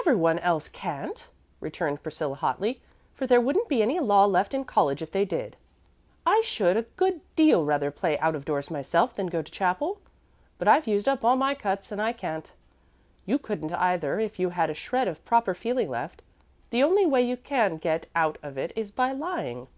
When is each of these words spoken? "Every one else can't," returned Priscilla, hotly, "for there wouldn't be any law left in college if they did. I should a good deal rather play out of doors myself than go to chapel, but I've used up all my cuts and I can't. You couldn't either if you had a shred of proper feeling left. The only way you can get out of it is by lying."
"Every 0.00 0.16
one 0.16 0.38
else 0.38 0.68
can't," 0.68 1.28
returned 1.60 2.02
Priscilla, 2.02 2.34
hotly, 2.36 2.80
"for 3.12 3.26
there 3.26 3.42
wouldn't 3.42 3.68
be 3.68 3.82
any 3.82 4.00
law 4.00 4.24
left 4.24 4.54
in 4.54 4.64
college 4.64 5.02
if 5.02 5.12
they 5.12 5.26
did. 5.26 5.54
I 6.24 6.40
should 6.40 6.78
a 6.78 6.84
good 6.96 7.20
deal 7.36 7.62
rather 7.62 7.90
play 7.90 8.18
out 8.20 8.34
of 8.34 8.46
doors 8.46 8.70
myself 8.70 9.14
than 9.14 9.26
go 9.26 9.42
to 9.42 9.52
chapel, 9.52 10.00
but 10.56 10.66
I've 10.66 10.86
used 10.86 11.10
up 11.10 11.26
all 11.26 11.36
my 11.36 11.54
cuts 11.54 11.92
and 11.92 12.00
I 12.00 12.14
can't. 12.14 12.50
You 13.26 13.38
couldn't 13.38 13.74
either 13.74 14.18
if 14.18 14.38
you 14.38 14.48
had 14.48 14.70
a 14.70 14.74
shred 14.74 15.08
of 15.08 15.22
proper 15.26 15.52
feeling 15.54 15.90
left. 15.90 16.22
The 16.70 16.82
only 16.82 17.04
way 17.04 17.20
you 17.20 17.36
can 17.36 17.76
get 17.76 18.06
out 18.14 18.38
of 18.42 18.56
it 18.56 18.72
is 18.76 18.90
by 18.90 19.12
lying." 19.12 19.68